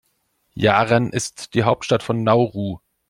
Yaren 0.55 1.11
ist 1.11 1.53
die 1.53 1.61
Hauptstadt 1.61 2.01
von 2.01 2.23
Nauru. 2.23 2.79